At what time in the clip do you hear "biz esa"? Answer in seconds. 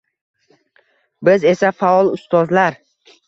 1.29-1.71